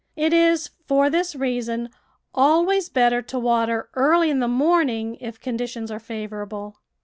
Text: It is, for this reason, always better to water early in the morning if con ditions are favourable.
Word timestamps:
It 0.15 0.33
is, 0.33 0.71
for 0.87 1.11
this 1.11 1.35
reason, 1.35 1.91
always 2.33 2.89
better 2.89 3.21
to 3.21 3.37
water 3.37 3.89
early 3.93 4.31
in 4.31 4.39
the 4.39 4.47
morning 4.47 5.13
if 5.21 5.39
con 5.39 5.59
ditions 5.59 5.91
are 5.91 5.99
favourable. 5.99 6.77